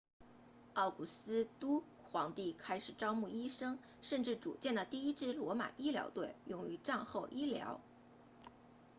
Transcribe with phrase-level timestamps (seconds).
[0.73, 7.79] 奥古斯都皇帝开始招募医生甚至组建了第一支罗马医疗队用于战后医疗